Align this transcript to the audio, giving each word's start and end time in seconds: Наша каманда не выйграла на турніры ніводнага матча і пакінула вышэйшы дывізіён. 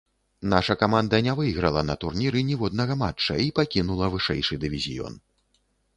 Наша 0.53 0.75
каманда 0.83 1.17
не 1.27 1.33
выйграла 1.39 1.83
на 1.91 1.95
турніры 2.05 2.43
ніводнага 2.49 2.93
матча 3.05 3.37
і 3.45 3.53
пакінула 3.61 4.05
вышэйшы 4.15 4.61
дывізіён. 4.65 5.13